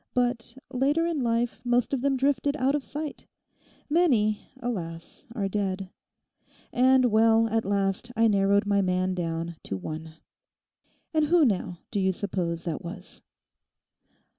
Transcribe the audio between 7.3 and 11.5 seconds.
at last I narrowed my man down to one. And who